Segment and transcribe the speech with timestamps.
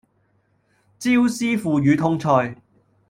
[0.97, 2.59] 椒絲腐乳通菜